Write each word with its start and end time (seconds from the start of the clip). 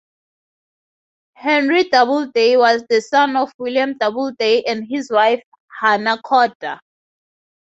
Henry 1.35 1.83
Doubleday 1.87 2.57
was 2.57 2.83
the 2.89 3.01
son 3.01 3.35
of 3.35 3.51
William 3.59 3.95
Doubleday 3.99 4.63
and 4.63 4.83
his 4.89 5.11
wife 5.11 5.43
Hannah 5.79 6.19
Corder. 6.23 6.79